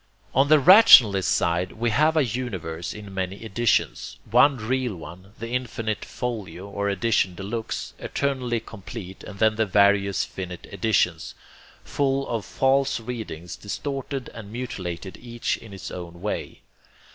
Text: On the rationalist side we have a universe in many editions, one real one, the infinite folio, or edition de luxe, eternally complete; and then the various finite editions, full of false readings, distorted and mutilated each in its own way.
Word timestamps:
On 0.33 0.47
the 0.47 0.57
rationalist 0.57 1.29
side 1.31 1.73
we 1.73 1.91
have 1.91 2.17
a 2.17 2.25
universe 2.25 2.91
in 2.91 3.13
many 3.13 3.43
editions, 3.45 4.17
one 4.31 4.57
real 4.57 4.95
one, 4.95 5.33
the 5.37 5.49
infinite 5.49 6.03
folio, 6.03 6.67
or 6.67 6.89
edition 6.89 7.35
de 7.35 7.43
luxe, 7.43 7.93
eternally 7.99 8.59
complete; 8.59 9.23
and 9.23 9.37
then 9.37 9.57
the 9.57 9.65
various 9.67 10.25
finite 10.25 10.65
editions, 10.71 11.35
full 11.83 12.27
of 12.29 12.45
false 12.45 12.99
readings, 12.99 13.55
distorted 13.55 14.31
and 14.33 14.51
mutilated 14.51 15.17
each 15.17 15.57
in 15.57 15.71
its 15.71 15.91
own 15.91 16.19
way. 16.19 16.61